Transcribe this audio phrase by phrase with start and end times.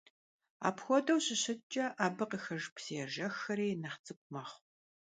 [0.67, 4.61] Апхуэдэу щыщыткӀэ, абы къыхэж псыежэххэри нэхъ цӀыкӀу мэхъу.